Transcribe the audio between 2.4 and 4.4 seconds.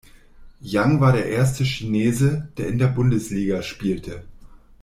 der in der Bundesliga spielte.